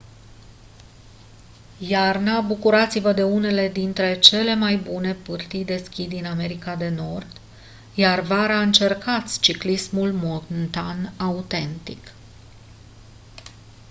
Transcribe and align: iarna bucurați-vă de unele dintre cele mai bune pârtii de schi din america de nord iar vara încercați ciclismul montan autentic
iarna 1.79 2.41
bucurați-vă 2.41 3.13
de 3.13 3.23
unele 3.23 3.69
dintre 3.69 4.19
cele 4.19 4.55
mai 4.55 4.77
bune 4.77 5.13
pârtii 5.13 5.65
de 5.65 5.77
schi 5.77 6.07
din 6.07 6.25
america 6.25 6.75
de 6.75 6.89
nord 6.89 7.37
iar 7.95 8.19
vara 8.19 8.61
încercați 8.61 9.39
ciclismul 9.39 10.11
montan 10.13 11.13
autentic 11.17 12.11